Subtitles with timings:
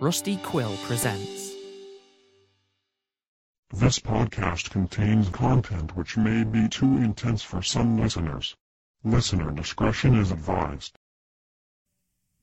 [0.00, 1.54] Rusty Quill presents.
[3.74, 8.54] This podcast contains content which may be too intense for some listeners.
[9.02, 10.96] Listener discretion is advised.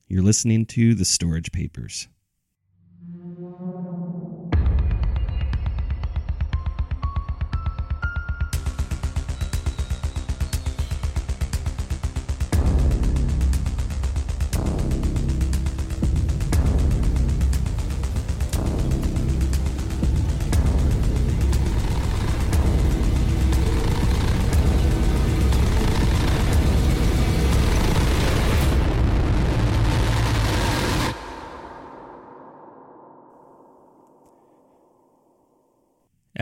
[0.07, 2.09] You're listening to The Storage Papers.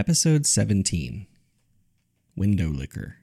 [0.06, 1.28] Episode 17
[2.36, 3.20] Window Licker.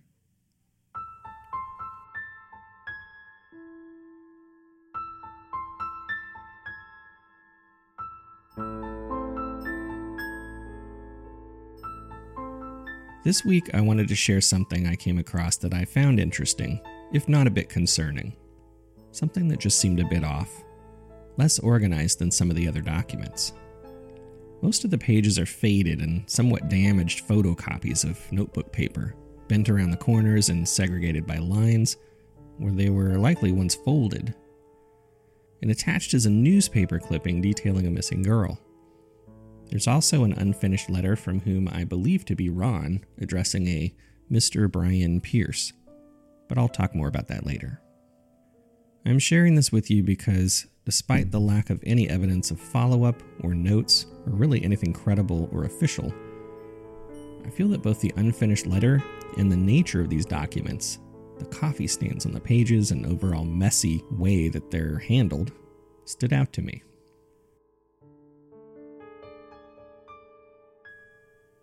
[13.25, 16.81] This week, I wanted to share something I came across that I found interesting,
[17.13, 18.35] if not a bit concerning.
[19.13, 20.65] Something that just seemed a bit off,
[21.37, 23.53] less organized than some of the other documents.
[24.63, 29.15] Most of the pages are faded and somewhat damaged photocopies of notebook paper,
[29.49, 31.97] bent around the corners and segregated by lines
[32.59, 34.35] where they were likely once folded.
[35.63, 38.59] And attached is a newspaper clipping detailing a missing girl.
[39.71, 43.95] There's also an unfinished letter from whom I believe to be Ron, addressing a
[44.31, 44.71] Mr.
[44.71, 45.73] Brian Pierce.
[46.49, 47.81] But I'll talk more about that later.
[49.07, 53.23] I'm sharing this with you because, despite the lack of any evidence of follow up
[53.43, 56.13] or notes, or really anything credible or official,
[57.45, 59.03] I feel that both the unfinished letter
[59.37, 60.99] and the nature of these documents,
[61.39, 65.53] the coffee stains on the pages, and overall messy way that they're handled,
[66.05, 66.83] stood out to me.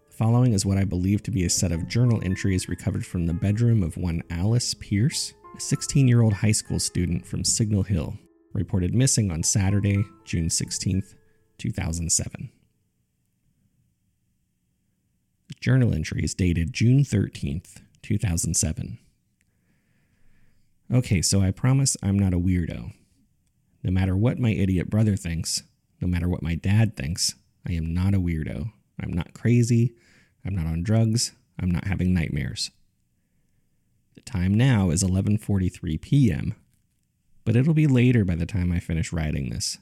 [0.10, 3.28] The following is what I believe to be a set of journal entries recovered from
[3.28, 7.84] the bedroom of one Alice Pierce, a 16 year old high school student from Signal
[7.84, 8.18] Hill,
[8.58, 11.04] reported missing on Saturday, June 16,
[11.60, 12.50] 2007.
[15.48, 17.62] The journal entry is dated June 13,
[18.02, 18.98] 2007.
[20.92, 22.94] Okay, so I promise I'm not a weirdo.
[23.84, 25.64] No matter what my idiot brother thinks,
[26.02, 27.36] no matter what my dad thinks,
[27.68, 28.72] I am not a weirdo.
[29.00, 29.94] I'm not crazy.
[30.44, 31.34] I'm not on drugs.
[31.60, 32.72] I'm not having nightmares.
[34.16, 36.56] The time now is 11:43 p.m.,
[37.48, 39.78] but it'll be later by the time I finish writing this.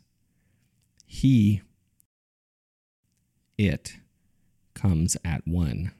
[1.07, 1.63] He
[3.57, 3.93] it
[4.75, 5.91] comes at 1.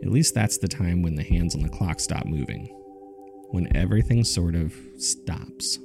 [0.00, 2.68] At least that's the time when the hands on the clock stop moving,
[3.52, 5.78] when everything sort of stops.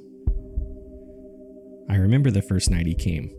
[1.90, 3.30] I remember the first night he came.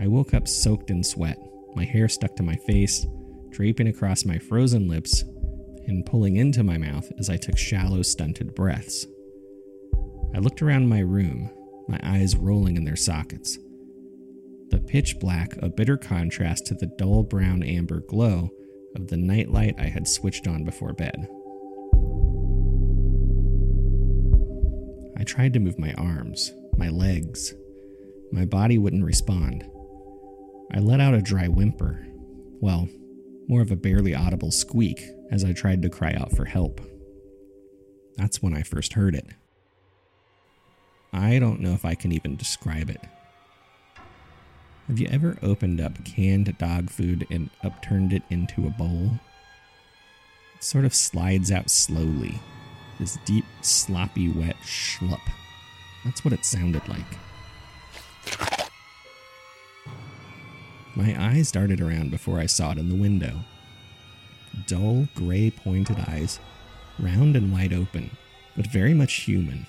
[0.00, 1.38] I woke up soaked in sweat,
[1.76, 3.06] my hair stuck to my face,
[3.50, 5.22] draping across my frozen lips
[5.86, 9.06] and pulling into my mouth as I took shallow, stunted breaths.
[10.34, 11.50] I looked around my room,
[11.88, 13.58] my eyes rolling in their sockets.
[14.70, 18.50] The pitch black, a bitter contrast to the dull brown amber glow
[18.96, 21.28] of the nightlight I had switched on before bed.
[25.34, 27.54] Tried to move my arms, my legs.
[28.30, 29.68] My body wouldn't respond.
[30.72, 32.06] I let out a dry whimper.
[32.60, 32.88] Well,
[33.48, 36.80] more of a barely audible squeak as I tried to cry out for help.
[38.16, 39.26] That's when I first heard it.
[41.12, 43.00] I don't know if I can even describe it.
[44.86, 49.18] Have you ever opened up canned dog food and upturned it into a bowl?
[50.54, 52.38] It sort of slides out slowly.
[52.98, 55.20] This deep, sloppy, wet schlup.
[56.04, 57.18] That's what it sounded like.
[60.94, 63.40] My eyes darted around before I saw it in the window.
[64.66, 66.38] Dull, gray pointed eyes,
[67.00, 68.10] round and wide open,
[68.56, 69.66] but very much human.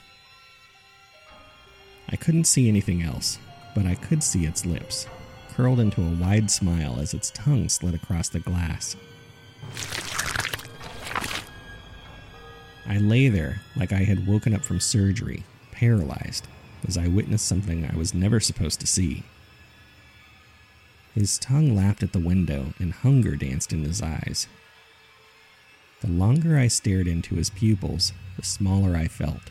[2.10, 3.40] I couldn't see anything else,
[3.74, 5.08] but I could see its lips,
[5.56, 8.96] curled into a wide smile as its tongue slid across the glass.
[12.88, 16.48] I lay there like I had woken up from surgery, paralyzed,
[16.88, 19.24] as I witnessed something I was never supposed to see.
[21.16, 24.48] His tongue lapped at the window, and hunger danced in his eyes.
[26.02, 29.50] The longer I stared into his pupils, the smaller I felt.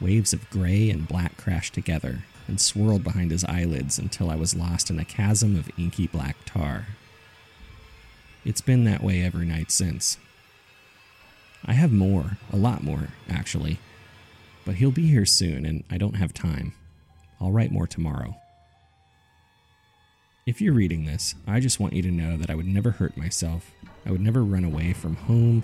[0.00, 4.54] Waves of gray and black crashed together, and swirled behind his eyelids until I was
[4.54, 6.86] lost in a chasm of inky black tar.
[8.44, 10.18] It's been that way every night since.
[11.66, 13.78] I have more, a lot more, actually.
[14.64, 16.74] But he'll be here soon, and I don't have time.
[17.40, 18.36] I'll write more tomorrow.
[20.46, 23.16] If you're reading this, I just want you to know that I would never hurt
[23.16, 23.70] myself.
[24.04, 25.62] I would never run away from home.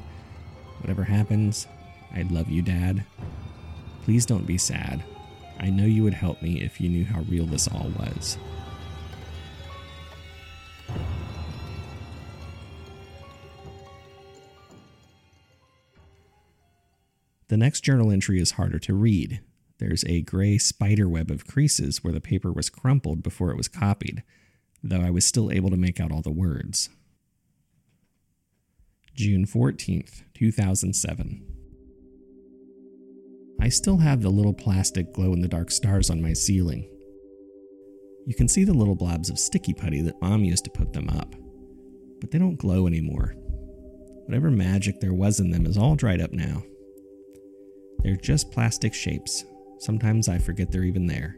[0.80, 1.66] Whatever happens,
[2.14, 3.04] I'd love you, Dad.
[4.02, 5.04] Please don't be sad.
[5.58, 8.38] I know you would help me if you knew how real this all was.
[17.50, 19.40] The next journal entry is harder to read.
[19.80, 23.66] There's a gray spider web of creases where the paper was crumpled before it was
[23.66, 24.22] copied,
[24.84, 26.90] though I was still able to make out all the words.
[29.16, 31.44] June 14th, 2007.
[33.60, 36.88] I still have the little plastic glow in the dark stars on my ceiling.
[38.26, 41.08] You can see the little blobs of sticky putty that Mom used to put them
[41.08, 41.34] up,
[42.20, 43.34] but they don't glow anymore.
[44.26, 46.62] Whatever magic there was in them is all dried up now.
[48.02, 49.44] They're just plastic shapes.
[49.78, 51.36] Sometimes I forget they're even there.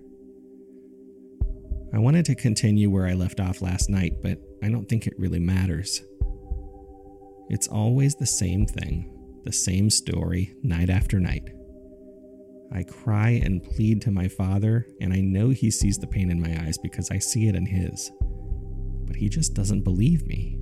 [1.95, 5.19] I wanted to continue where I left off last night, but I don't think it
[5.19, 6.03] really matters.
[7.49, 9.13] It's always the same thing,
[9.45, 11.51] the same story, night after night.
[12.75, 16.41] I cry and plead to my father, and I know he sees the pain in
[16.41, 18.11] my eyes because I see it in his.
[19.05, 20.59] But he just doesn't believe me.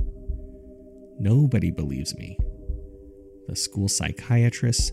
[1.21, 2.37] Nobody believes me.
[3.47, 4.93] The school psychiatrist,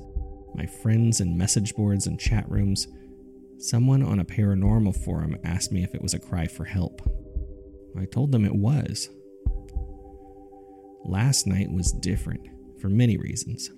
[0.54, 2.88] my friends in message boards and chat rooms,
[3.58, 7.02] someone on a paranormal forum asked me if it was a cry for help.
[7.98, 9.10] I told them it was.
[11.06, 12.42] Last night was different
[12.80, 13.72] for many reasons.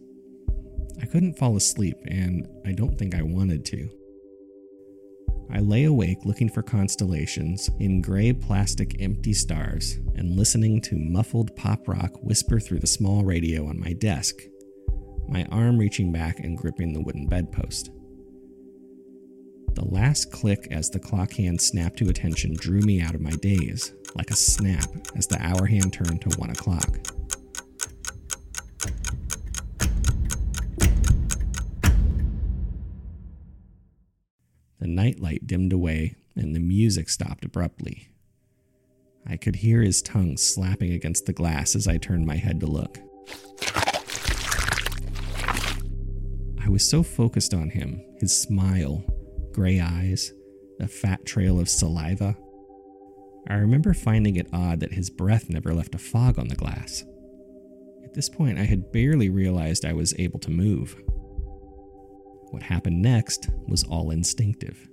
[1.02, 3.90] I couldn't fall asleep, and I don't think I wanted to.
[5.52, 11.56] I lay awake looking for constellations in gray plastic empty stars and listening to muffled
[11.56, 14.44] pop rock whisper through the small radio on my desk
[15.30, 17.92] my arm reaching back and gripping the wooden bedpost.
[19.76, 23.32] The last click as the clock hand snapped to attention drew me out of my
[23.32, 26.98] daze, like a snap as the hour hand turned to one o'clock.
[34.80, 38.10] The nightlight dimmed away and the music stopped abruptly.
[39.26, 42.66] I could hear his tongue slapping against the glass as I turned my head to
[42.66, 42.98] look.
[46.70, 49.04] I was so focused on him, his smile,
[49.54, 50.32] gray eyes,
[50.78, 52.38] the fat trail of saliva.
[53.48, 57.04] I remember finding it odd that his breath never left a fog on the glass.
[58.04, 60.96] At this point, I had barely realized I was able to move.
[62.52, 64.88] What happened next was all instinctive.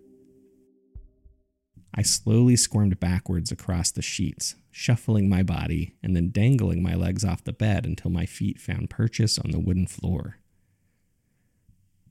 [1.94, 7.23] I slowly squirmed backwards across the sheets, shuffling my body and then dangling my legs
[7.23, 10.38] off the bed until my feet found purchase on the wooden floor.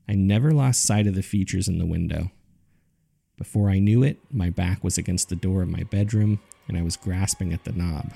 [0.08, 2.32] I never lost sight of the features in the window.
[3.38, 6.84] Before I knew it, my back was against the door of my bedroom and I
[6.84, 8.14] was grasping at the knob.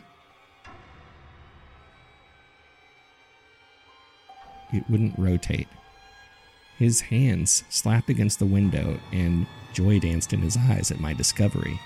[4.71, 5.67] It wouldn't rotate.
[6.77, 11.79] His hands slapped against the window and joy danced in his eyes at my discovery.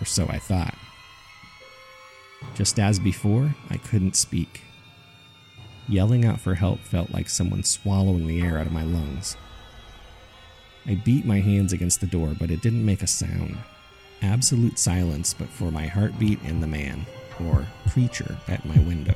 [0.00, 0.74] Or so I thought.
[2.54, 4.62] Just as before, I couldn't speak.
[5.88, 9.36] Yelling out for help felt like someone swallowing the air out of my lungs.
[10.84, 13.56] I beat my hands against the door, but it didn't make a sound.
[14.22, 17.06] Absolute silence, but for my heartbeat and the man,
[17.44, 19.14] or creature, at my window.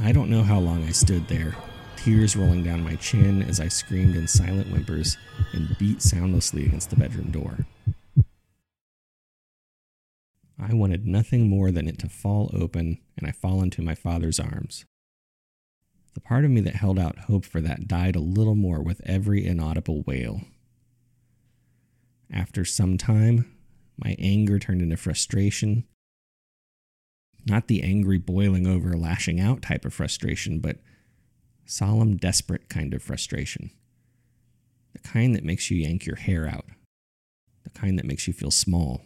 [0.00, 1.54] I don't know how long I stood there,
[1.96, 5.16] tears rolling down my chin as I screamed in silent whimpers
[5.52, 7.66] and beat soundlessly against the bedroom door.
[10.58, 14.38] I wanted nothing more than it to fall open and I fall into my father's
[14.38, 14.84] arms.
[16.14, 19.00] The part of me that held out hope for that died a little more with
[19.04, 20.42] every inaudible wail.
[22.32, 23.52] After some time,
[23.96, 25.84] my anger turned into frustration.
[27.46, 30.78] Not the angry boiling over, lashing out type of frustration, but
[31.66, 33.70] solemn, desperate kind of frustration.
[34.92, 36.66] The kind that makes you yank your hair out.
[37.64, 39.02] The kind that makes you feel small.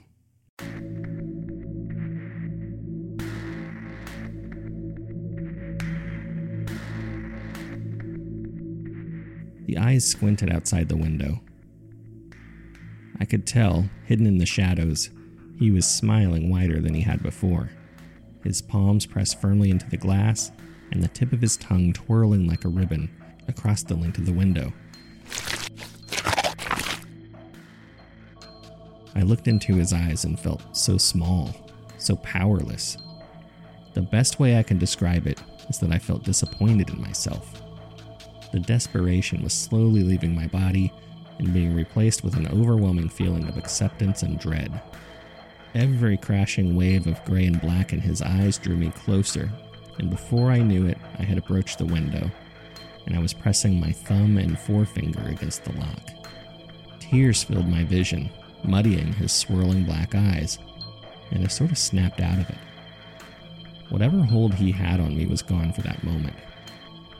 [9.78, 11.40] Eyes squinted outside the window.
[13.20, 15.10] I could tell, hidden in the shadows,
[15.58, 17.70] he was smiling wider than he had before,
[18.44, 20.52] his palms pressed firmly into the glass
[20.92, 23.10] and the tip of his tongue twirling like a ribbon
[23.48, 24.72] across the length of the window.
[29.14, 31.54] I looked into his eyes and felt so small,
[31.98, 32.96] so powerless.
[33.94, 37.60] The best way I can describe it is that I felt disappointed in myself.
[38.52, 40.92] The desperation was slowly leaving my body
[41.38, 44.80] and being replaced with an overwhelming feeling of acceptance and dread.
[45.74, 49.50] Every crashing wave of gray and black in his eyes drew me closer,
[49.98, 52.30] and before I knew it, I had approached the window,
[53.06, 56.10] and I was pressing my thumb and forefinger against the lock.
[57.00, 58.30] Tears filled my vision,
[58.64, 60.58] muddying his swirling black eyes,
[61.30, 62.58] and I sort of snapped out of it.
[63.90, 66.36] Whatever hold he had on me was gone for that moment.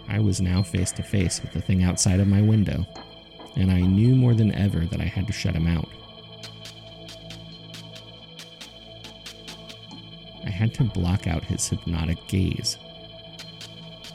[0.09, 2.87] I was now face to face with the thing outside of my window,
[3.57, 5.89] and I knew more than ever that I had to shut him out.
[10.45, 12.79] I had to block out his hypnotic gaze.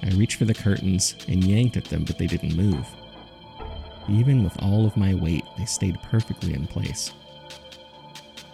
[0.02, 2.88] I reached for the curtains and yanked at them, but they didn't move.
[4.10, 7.14] Even with all of my weight, they stayed perfectly in place.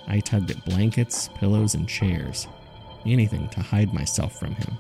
[0.08, 2.48] I tugged at blankets, pillows, and chairs,
[3.06, 4.78] anything to hide myself from him.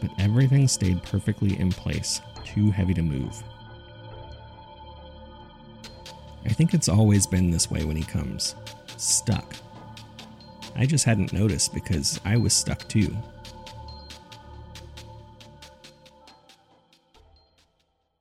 [0.00, 3.42] But everything stayed perfectly in place, too heavy to move.
[6.44, 8.54] I think it's always been this way when he comes
[8.96, 9.54] stuck.
[10.76, 13.16] I just hadn't noticed because I was stuck too.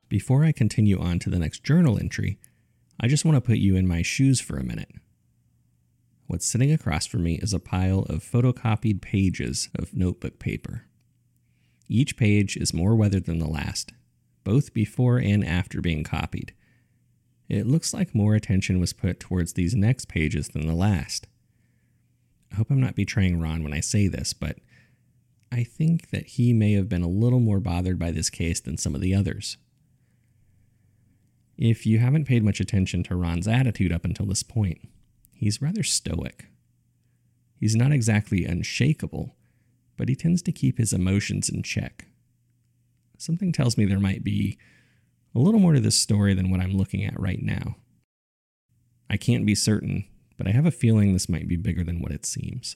[0.07, 2.39] Before I continue on to the next journal entry,
[2.99, 4.91] I just want to put you in my shoes for a minute.
[6.27, 10.85] What's sitting across from me is a pile of photocopied pages of notebook paper.
[11.87, 13.93] Each page is more weathered than the last,
[14.43, 16.53] both before and after being copied.
[17.47, 21.27] It looks like more attention was put towards these next pages than the last.
[22.51, 24.57] I hope I'm not betraying Ron when I say this, but
[25.51, 28.77] I think that he may have been a little more bothered by this case than
[28.77, 29.57] some of the others.
[31.57, 34.79] If you haven't paid much attention to Ron's attitude up until this point,
[35.33, 36.47] he's rather stoic.
[37.57, 39.35] He's not exactly unshakable,
[39.97, 42.05] but he tends to keep his emotions in check.
[43.17, 44.57] Something tells me there might be
[45.33, 47.75] a little more to this story than what I'm looking at right now.
[49.09, 50.05] I can't be certain,
[50.37, 52.75] but I have a feeling this might be bigger than what it seems.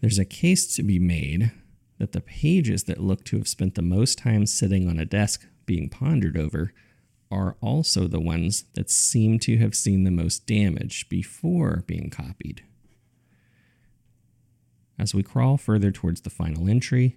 [0.00, 1.52] There's a case to be made
[1.98, 5.46] that the pages that look to have spent the most time sitting on a desk
[5.66, 6.72] being pondered over
[7.30, 12.64] are also the ones that seem to have seen the most damage before being copied.
[15.00, 17.16] As we crawl further towards the final entry,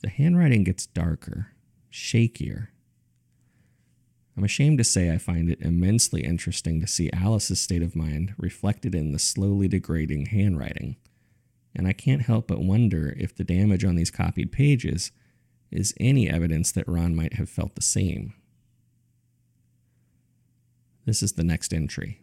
[0.00, 1.52] the handwriting gets darker,
[1.92, 2.70] shakier.
[4.36, 8.34] I'm ashamed to say I find it immensely interesting to see Alice's state of mind
[8.36, 10.96] reflected in the slowly degrading handwriting,
[11.72, 15.12] and I can't help but wonder if the damage on these copied pages
[15.70, 18.34] is any evidence that Ron might have felt the same.
[21.04, 22.22] This is the next entry.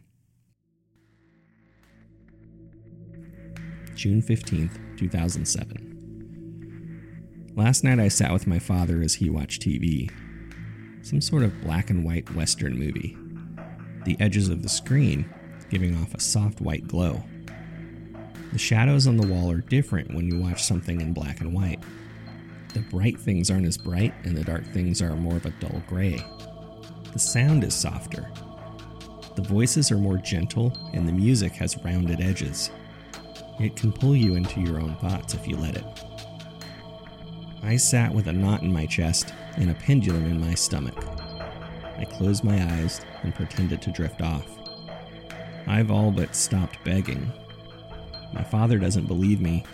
[3.96, 7.52] June 15th, 2007.
[7.56, 10.10] Last night I sat with my father as he watched TV.
[11.00, 13.16] Some sort of black and white Western movie.
[14.04, 15.24] The edges of the screen
[15.70, 17.24] giving off a soft white glow.
[18.52, 21.82] The shadows on the wall are different when you watch something in black and white.
[22.74, 25.82] The bright things aren't as bright, and the dark things are more of a dull
[25.88, 26.22] gray.
[27.14, 28.30] The sound is softer,
[29.36, 32.70] the voices are more gentle, and the music has rounded edges.
[33.58, 35.84] It can pull you into your own thoughts if you let it.
[37.62, 41.04] I sat with a knot in my chest and a pendulum in my stomach.
[41.98, 44.46] I closed my eyes and pretended to drift off.
[45.66, 47.32] I've all but stopped begging.
[48.32, 49.64] My father doesn't believe me,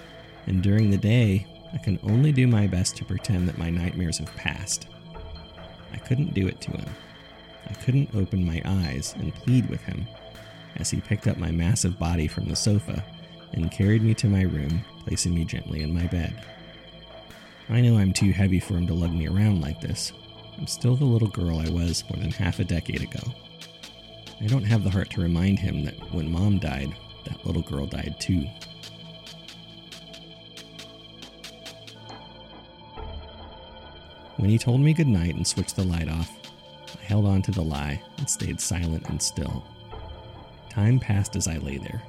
[0.46, 4.18] and during the day, I can only do my best to pretend that my nightmares
[4.18, 4.86] have passed.
[5.92, 6.88] I couldn't do it to him.
[7.68, 10.06] I couldn't open my eyes and plead with him
[10.76, 13.04] as he picked up my massive body from the sofa
[13.52, 16.44] and carried me to my room, placing me gently in my bed.
[17.68, 20.12] I know I'm too heavy for him to lug me around like this.
[20.58, 23.22] I'm still the little girl I was more than half a decade ago.
[24.40, 26.94] I don't have the heart to remind him that when mom died,
[27.24, 28.46] that little girl died too.
[34.36, 36.30] When he told me goodnight and switched the light off,
[37.00, 39.64] I held on to the lie and stayed silent and still.
[40.68, 42.02] Time passed as I lay there,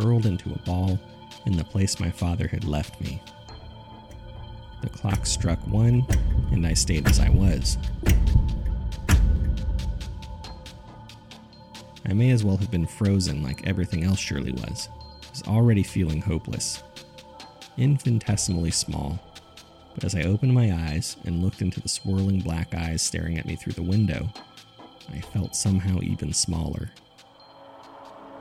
[0.00, 0.98] curled into a ball
[1.46, 3.22] in the place my father had left me.
[4.82, 6.06] The clock struck one,
[6.52, 7.76] and I stayed as I was.
[12.06, 14.88] I may as well have been frozen like everything else surely was.
[15.22, 16.82] I was already feeling hopeless.
[17.76, 19.20] Infinitesimally small,
[19.94, 23.46] but as I opened my eyes and looked into the swirling black eyes staring at
[23.46, 24.30] me through the window,
[25.12, 26.90] I felt somehow even smaller.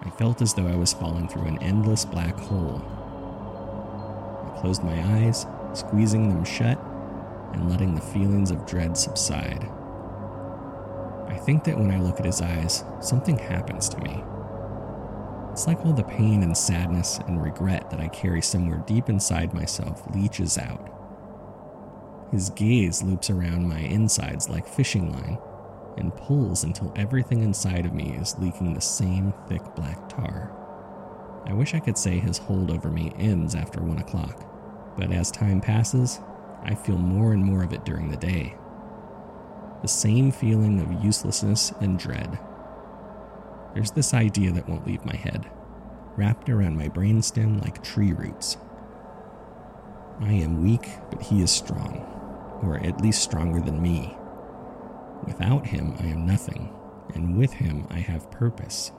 [0.02, 2.82] I felt as though I was falling through an endless black hole.
[4.46, 6.80] I closed my eyes, squeezing them shut
[7.54, 9.70] and letting the feelings of dread subside.
[11.28, 14.24] I think that when I look at his eyes, something happens to me.
[15.52, 19.54] It's like all the pain and sadness and regret that I carry somewhere deep inside
[19.54, 20.90] myself leaches out.
[22.32, 25.40] His gaze loops around my insides like fishing line
[26.00, 30.52] and pulls until everything inside of me is leaking the same thick black tar.
[31.46, 34.46] I wish I could say his hold over me ends after one o'clock,
[34.98, 36.20] but as time passes,
[36.64, 38.56] I feel more and more of it during the day.
[39.82, 42.38] The same feeling of uselessness and dread.
[43.74, 45.50] There's this idea that won't leave my head,
[46.18, 48.58] wrapped around my brainstem like tree roots.
[50.20, 54.18] I am weak, but he is strong, or at least stronger than me.
[55.26, 56.74] Without him, I am nothing,
[57.14, 58.92] and with him, I have purpose.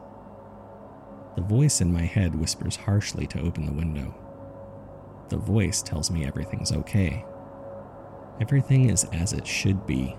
[1.36, 4.14] The voice in my head whispers harshly to open the window.
[5.28, 7.24] The voice tells me everything's okay.
[8.40, 10.16] Everything is as it should be.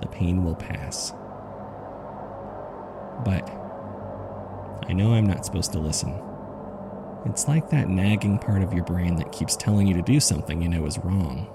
[0.00, 1.12] The pain will pass.
[3.24, 3.48] But
[4.88, 6.20] I know I'm not supposed to listen.
[7.26, 10.62] It's like that nagging part of your brain that keeps telling you to do something
[10.62, 11.48] you know is wrong.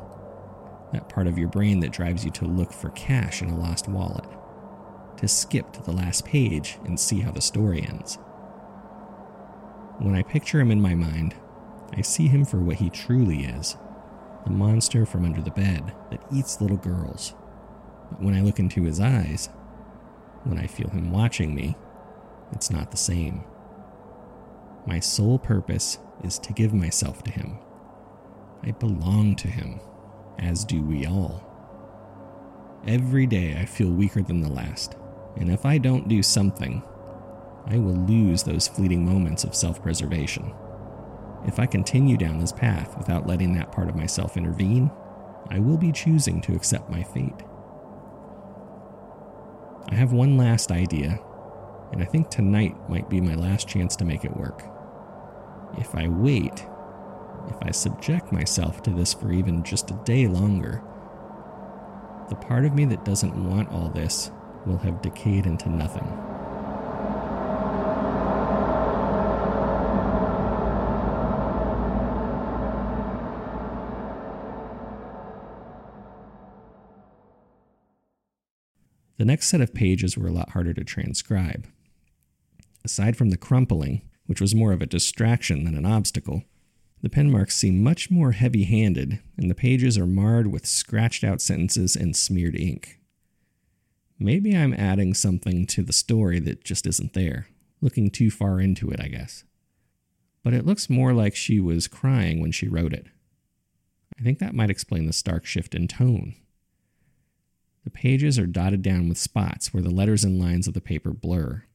[0.93, 3.88] That part of your brain that drives you to look for cash in a lost
[3.89, 4.25] wallet,
[5.17, 8.15] to skip to the last page and see how the story ends.
[10.00, 11.35] When I picture him in my mind,
[11.95, 13.75] I see him for what he truly is
[14.45, 17.33] the monster from under the bed that eats little girls.
[18.12, 19.47] But when I look into his eyes,
[20.43, 21.77] when I feel him watching me,
[22.51, 23.45] it's not the same.
[24.85, 27.57] My sole purpose is to give myself to him.
[28.63, 29.79] I belong to him,
[30.39, 31.41] as do we all.
[32.87, 34.95] Every day I feel weaker than the last,
[35.37, 36.83] and if I don't do something,
[37.65, 40.53] I will lose those fleeting moments of self preservation.
[41.46, 44.91] If I continue down this path without letting that part of myself intervene,
[45.50, 47.43] I will be choosing to accept my fate.
[49.89, 51.19] I have one last idea,
[51.91, 54.63] and I think tonight might be my last chance to make it work.
[55.77, 56.65] If I wait,
[57.50, 60.82] if I subject myself to this for even just a day longer,
[62.29, 64.32] the part of me that doesn't want all this
[64.66, 66.08] will have decayed into nothing.
[79.18, 81.68] The next set of pages were a lot harder to transcribe.
[82.84, 86.44] Aside from the crumpling, which was more of a distraction than an obstacle,
[87.03, 91.22] the pen marks seem much more heavy handed, and the pages are marred with scratched
[91.22, 92.98] out sentences and smeared ink.
[94.18, 97.48] Maybe I'm adding something to the story that just isn't there,
[97.81, 99.44] looking too far into it, I guess.
[100.46, 103.07] But it looks more like she was crying when she wrote it.
[104.18, 106.35] I think that might explain the stark shift in tone.
[107.83, 111.11] The pages are dotted down with spots where the letters and lines of the paper
[111.11, 111.66] blur.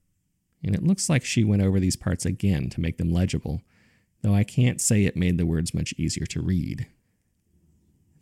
[0.65, 3.61] And it looks like she went over these parts again to make them legible,
[4.23, 6.87] though I can't say it made the words much easier to read.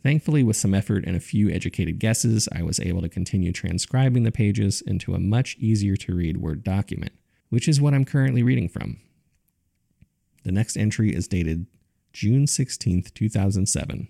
[0.03, 4.23] Thankfully, with some effort and a few educated guesses, I was able to continue transcribing
[4.23, 7.13] the pages into a much easier to read Word document,
[7.49, 8.99] which is what I'm currently reading from.
[10.43, 11.65] The next entry is dated
[12.13, 14.07] June 16, 2007,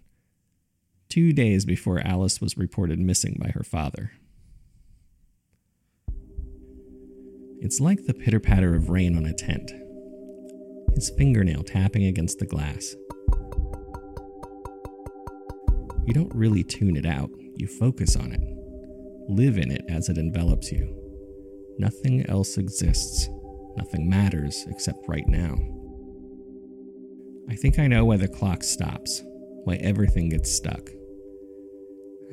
[1.10, 4.12] two days before Alice was reported missing by her father.
[7.60, 9.71] It's like the pitter patter of rain on a tent,
[10.97, 12.95] his fingernail tapping against the glass.
[16.07, 18.41] You don't really tune it out, you focus on it,
[19.29, 20.91] live in it as it envelops you.
[21.77, 23.29] Nothing else exists,
[23.75, 25.55] nothing matters except right now.
[27.47, 29.21] I think I know why the clock stops,
[29.65, 30.89] why everything gets stuck.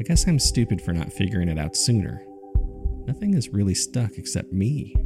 [0.00, 2.24] I guess I'm stupid for not figuring it out sooner.
[3.07, 4.96] Nothing is really stuck except me.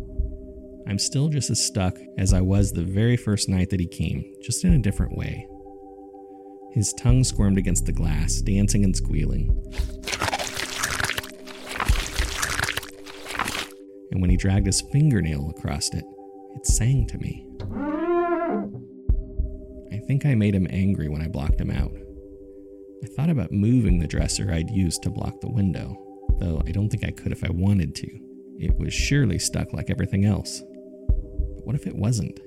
[0.88, 4.24] I'm still just as stuck as I was the very first night that he came,
[4.42, 5.46] just in a different way.
[6.72, 9.51] His tongue squirmed against the glass, dancing and squealing.
[14.11, 16.05] And when he dragged his fingernail across it,
[16.57, 17.46] it sang to me.
[19.92, 21.92] I think I made him angry when I blocked him out.
[23.05, 25.96] I thought about moving the dresser I'd used to block the window,
[26.40, 28.09] though I don't think I could if I wanted to.
[28.59, 30.62] It was surely stuck like everything else.
[31.68, 32.40] What if it wasn't?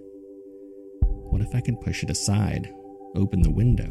[1.29, 2.73] What if I could push it aside,
[3.15, 3.85] open the window?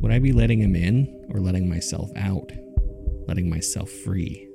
[0.00, 2.50] Would I be letting him in or letting myself out?
[3.28, 4.48] Letting myself free?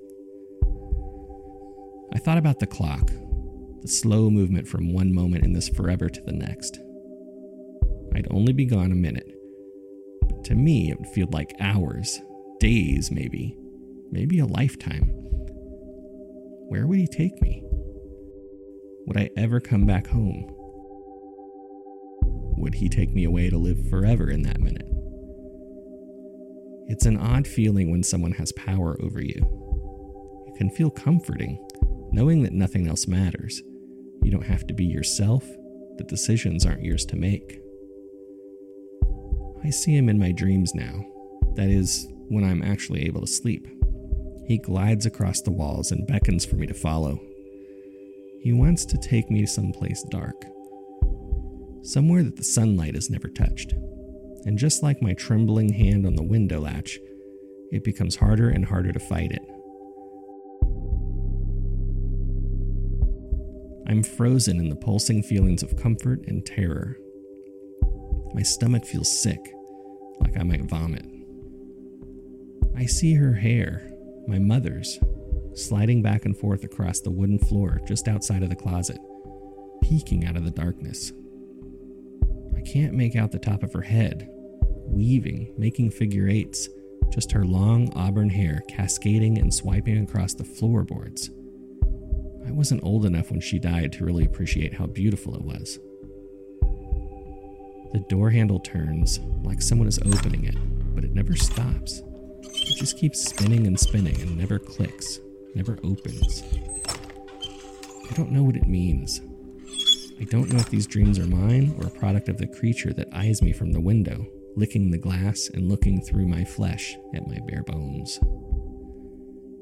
[2.15, 3.11] I thought about the clock,
[3.83, 6.79] the slow movement from one moment in this forever to the next.
[8.15, 9.35] I'd only be gone a minute,
[10.29, 12.19] but to me it would feel like hours,
[12.59, 13.55] days maybe,
[14.11, 15.09] maybe a lifetime.
[16.69, 17.63] Where would he take me?
[19.07, 20.45] Would I ever come back home?
[22.57, 24.87] Would he take me away to live forever in that minute?
[26.87, 30.45] It's an odd feeling when someone has power over you.
[30.47, 31.57] It can feel comforting,
[32.11, 33.61] knowing that nothing else matters.
[34.21, 35.43] You don't have to be yourself,
[35.97, 37.59] the decisions aren't yours to make.
[39.63, 41.05] I see him in my dreams now.
[41.55, 43.67] That is, when I'm actually able to sleep.
[44.45, 47.19] He glides across the walls and beckons for me to follow.
[48.41, 50.45] He wants to take me someplace dark,
[51.83, 53.73] somewhere that the sunlight has never touched.
[54.45, 56.97] And just like my trembling hand on the window latch,
[57.71, 59.43] it becomes harder and harder to fight it.
[63.87, 66.97] I'm frozen in the pulsing feelings of comfort and terror.
[68.33, 69.53] My stomach feels sick,
[70.19, 71.05] like I might vomit.
[72.75, 73.91] I see her hair,
[74.27, 74.97] my mother's,
[75.53, 78.99] sliding back and forth across the wooden floor just outside of the closet,
[79.83, 81.11] peeking out of the darkness.
[82.55, 84.29] I can't make out the top of her head,
[84.85, 86.69] weaving, making figure eights,
[87.09, 91.29] just her long auburn hair cascading and swiping across the floorboards.
[92.45, 95.79] I wasn't old enough when she died to really appreciate how beautiful it was.
[97.93, 100.55] The door handle turns like someone is opening it,
[100.95, 102.01] but it never stops.
[102.41, 105.19] It just keeps spinning and spinning and never clicks,
[105.55, 106.43] never opens.
[108.09, 109.21] I don't know what it means.
[110.19, 113.07] I don't know if these dreams are mine or a product of the creature that
[113.13, 117.39] eyes me from the window, licking the glass and looking through my flesh at my
[117.47, 118.19] bare bones.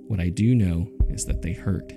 [0.08, 1.93] What I do know is that they hurt.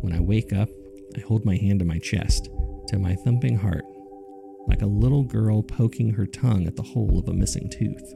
[0.00, 0.68] When I wake up,
[1.16, 2.50] I hold my hand to my chest,
[2.88, 3.84] to my thumping heart,
[4.66, 8.14] like a little girl poking her tongue at the hole of a missing tooth.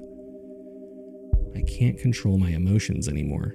[1.57, 3.55] I can't control my emotions anymore.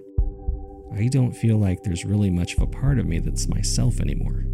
[0.96, 4.46] I don't feel like there's really much of a part of me that's myself anymore.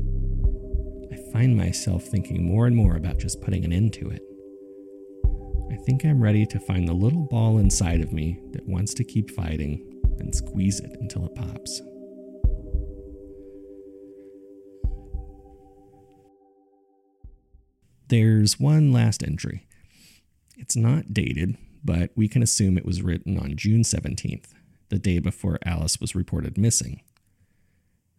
[1.12, 4.22] I find myself thinking more and more about just putting an end to it.
[5.72, 9.04] I think I'm ready to find the little ball inside of me that wants to
[9.04, 11.82] keep fighting and squeeze it until it pops.
[18.10, 19.66] There's one last entry.
[20.58, 24.54] It's not dated, but we can assume it was written on June 17th,
[24.94, 27.02] the day before Alice was reported missing.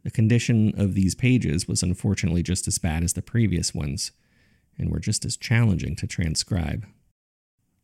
[0.03, 4.11] The condition of these pages was unfortunately just as bad as the previous ones,
[4.77, 6.85] and were just as challenging to transcribe.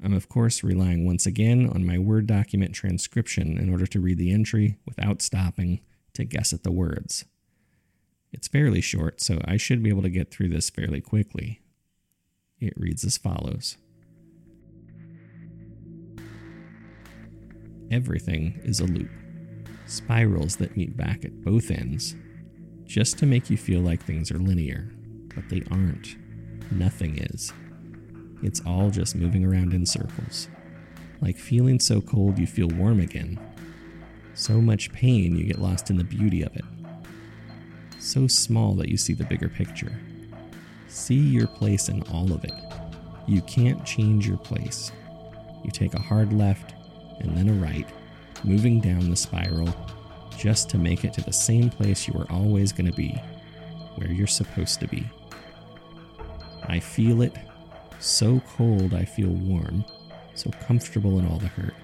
[0.03, 4.19] I'm, of course, relying once again on my Word document transcription in order to read
[4.19, 5.79] the entry without stopping
[6.15, 7.25] to guess at the words.
[8.33, 11.61] It's fairly short, so I should be able to get through this fairly quickly.
[12.59, 13.77] It reads as follows
[17.91, 19.11] Everything is a loop,
[19.87, 22.15] spirals that meet back at both ends,
[22.85, 24.93] just to make you feel like things are linear,
[25.35, 26.17] but they aren't.
[26.71, 27.53] Nothing is.
[28.43, 30.49] It's all just moving around in circles.
[31.21, 33.39] Like feeling so cold you feel warm again.
[34.35, 36.65] So much pain you get lost in the beauty of it.
[37.99, 39.99] So small that you see the bigger picture.
[40.87, 42.55] See your place in all of it.
[43.27, 44.93] You can't change your place.
[45.65, 46.75] You take a hard left
[47.21, 47.89] and then a right,
[48.45, 49.75] moving down the spiral
[50.37, 53.11] just to make it to the same place you were always going to be,
[53.97, 55.07] where you're supposed to be.
[56.65, 57.37] I feel it.
[57.99, 59.85] So cold, I feel warm.
[60.35, 61.75] So comfortable in all the hurt.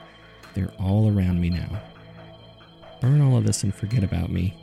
[0.55, 1.83] They're all around me now.
[3.01, 4.55] Burn all of this and forget about me.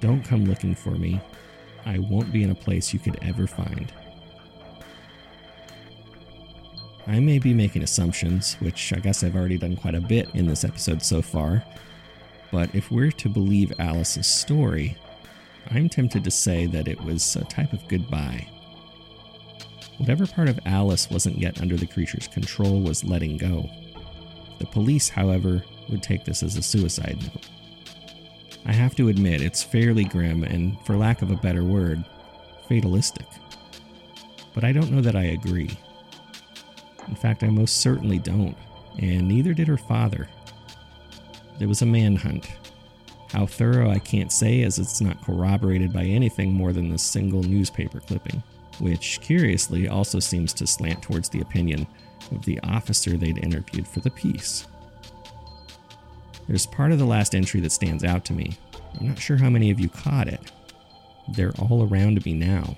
[0.00, 1.20] Don't come looking for me.
[1.86, 3.92] I won't be in a place you could ever find.
[7.08, 10.46] I may be making assumptions, which I guess I've already done quite a bit in
[10.46, 11.64] this episode so far,
[12.52, 14.94] but if we're to believe Alice's story,
[15.70, 18.46] I'm tempted to say that it was a type of goodbye.
[19.96, 23.70] Whatever part of Alice wasn't yet under the creature's control was letting go.
[24.58, 27.48] The police, however, would take this as a suicide note.
[28.66, 32.04] I have to admit, it's fairly grim and, for lack of a better word,
[32.68, 33.26] fatalistic.
[34.52, 35.70] But I don't know that I agree.
[37.08, 38.56] In fact, I most certainly don't,
[38.98, 40.28] and neither did her father.
[41.58, 42.48] There was a manhunt.
[43.32, 47.42] How thorough I can't say, as it's not corroborated by anything more than this single
[47.42, 48.42] newspaper clipping,
[48.78, 51.86] which curiously also seems to slant towards the opinion
[52.30, 54.66] of the officer they'd interviewed for the piece.
[56.46, 58.56] There's part of the last entry that stands out to me.
[58.98, 60.50] I'm not sure how many of you caught it.
[61.28, 62.76] they're all around me now.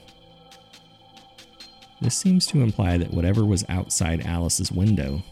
[2.00, 5.22] This seems to imply that whatever was outside Alice's window,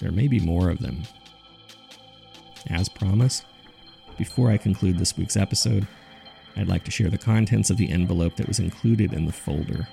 [0.00, 1.02] there may be more of them.
[2.68, 3.44] As promised,
[4.18, 5.86] before I conclude this week's episode,
[6.56, 9.88] I'd like to share the contents of the envelope that was included in the folder.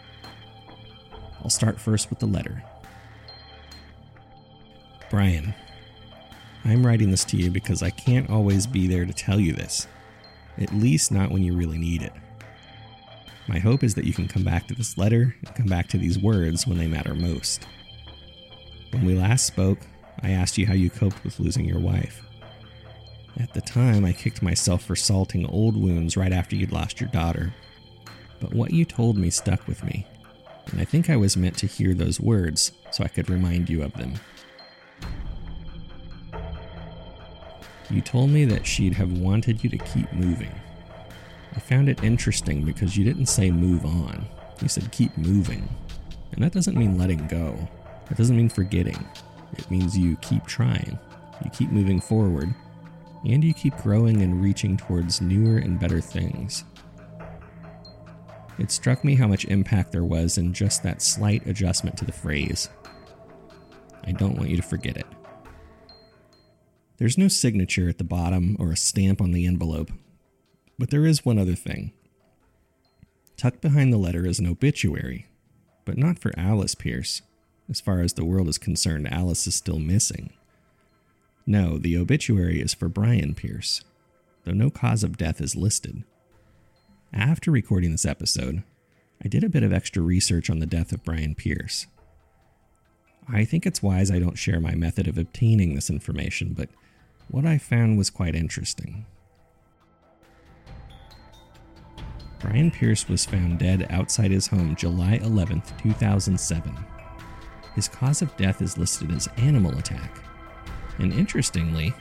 [1.44, 2.64] I'll start first with the letter.
[5.10, 5.56] Brian,
[6.64, 9.88] I'm writing this to you because I can't always be there to tell you this,
[10.60, 12.14] at least not when you really need it.
[13.50, 15.98] My hope is that you can come back to this letter and come back to
[15.98, 17.66] these words when they matter most.
[18.92, 19.80] When we last spoke,
[20.22, 22.22] I asked you how you coped with losing your wife.
[23.40, 27.10] At the time, I kicked myself for salting old wounds right after you'd lost your
[27.10, 27.52] daughter.
[28.40, 30.06] But what you told me stuck with me,
[30.72, 33.82] and I think I was meant to hear those words so I could remind you
[33.82, 34.14] of them.
[37.90, 40.52] You told me that she'd have wanted you to keep moving.
[41.56, 44.26] I found it interesting because you didn't say move on,
[44.62, 45.68] you said keep moving.
[46.32, 47.68] And that doesn't mean letting go,
[48.08, 49.04] that doesn't mean forgetting.
[49.58, 50.98] It means you keep trying,
[51.44, 52.54] you keep moving forward,
[53.26, 56.64] and you keep growing and reaching towards newer and better things.
[58.58, 62.12] It struck me how much impact there was in just that slight adjustment to the
[62.12, 62.70] phrase.
[64.04, 65.08] I don't want you to forget it.
[66.98, 69.92] There's no signature at the bottom or a stamp on the envelope,
[70.80, 71.92] but there is one other thing.
[73.38, 75.28] Tucked behind the letter is an obituary,
[75.86, 77.22] but not for Alice Pierce.
[77.70, 80.32] As far as the world is concerned, Alice is still missing.
[81.46, 83.84] No, the obituary is for Brian Pierce,
[84.46, 86.04] though no cause of death is listed.
[87.14, 88.64] After recording this episode,
[89.24, 91.88] I did a bit of extra research on the death of Brian Pierce.
[93.28, 96.70] I think it's wise I don't share my method of obtaining this information, but
[97.30, 99.06] what I found was quite interesting.
[102.40, 106.78] Brian Pierce was found dead outside his home July 11, 2007.
[107.76, 110.24] His cause of death is listed as animal attack.
[110.98, 111.94] And interestingly,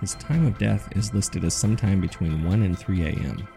[0.00, 3.48] his time of death is listed as sometime between 1 and 3 a.m.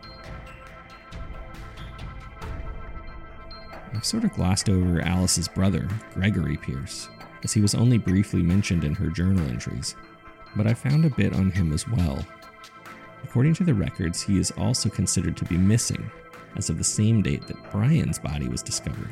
[3.93, 7.09] I've sort of glossed over Alice's brother, Gregory Pierce,
[7.43, 9.95] as he was only briefly mentioned in her journal entries
[10.55, 12.25] but I found a bit on him as well.
[13.23, 16.09] According to the records, he is also considered to be missing
[16.55, 19.09] as of the same date that Brian's body was discovered.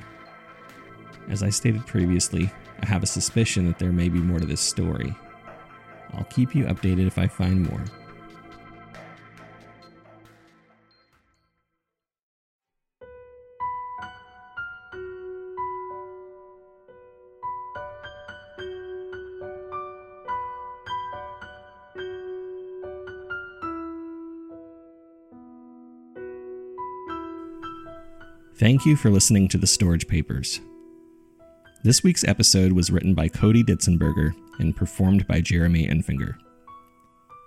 [1.29, 4.61] As I stated previously, I have a suspicion that there may be more to this
[4.61, 5.13] story.
[6.13, 7.83] I'll keep you updated if I find more.
[28.69, 30.61] Thank you for listening to the Storage Papers.
[31.83, 36.35] This week's episode was written by Cody Ditzenberger and performed by Jeremy Enfinger.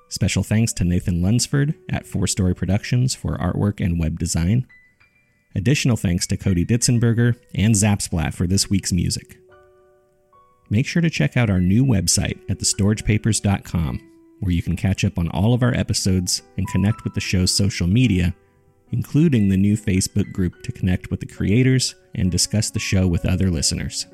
[0.09, 4.67] Special thanks to Nathan Lunsford at Four Story Productions for artwork and web design.
[5.55, 9.39] Additional thanks to Cody Ditzenberger and Zapsplat for this week's music.
[10.71, 14.01] Make sure to check out our new website at thestoragepapers.com,
[14.41, 17.57] where you can catch up on all of our episodes and connect with the show's
[17.57, 18.35] social media
[18.93, 23.27] including the new Facebook group to connect with the creators and discuss the show with
[23.27, 24.07] other listeners.